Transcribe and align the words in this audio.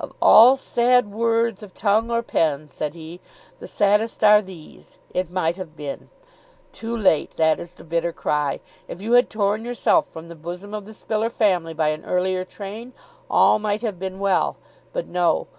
"Of 0.00 0.14
all 0.22 0.56
sad 0.56 1.12
words 1.12 1.62
of 1.62 1.74
tongue 1.74 2.10
or 2.10 2.22
pen," 2.22 2.70
said 2.70 2.94
he, 2.94 3.20
"the 3.58 3.68
saddest 3.68 4.24
are 4.24 4.40
these: 4.40 4.96
'It 5.12 5.30
might 5.30 5.56
have 5.56 5.76
been.' 5.76 6.08
Too 6.72 6.96
late! 6.96 7.32
That 7.36 7.60
is 7.60 7.74
the 7.74 7.84
bitter 7.84 8.10
cry. 8.10 8.60
If 8.88 9.02
you 9.02 9.12
had 9.12 9.28
torn 9.28 9.66
yourself 9.66 10.08
from 10.08 10.28
the 10.28 10.34
bosom 10.36 10.72
of 10.72 10.86
the 10.86 10.94
Spiller 10.94 11.28
family 11.28 11.74
by 11.74 11.88
an 11.90 12.06
earlier 12.06 12.46
train, 12.46 12.94
all 13.28 13.58
might 13.58 13.82
have 13.82 13.98
been 13.98 14.18
well. 14.18 14.56
But 14.94 15.06
no. 15.06 15.46